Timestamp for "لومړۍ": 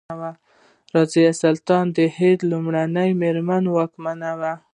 2.51-3.09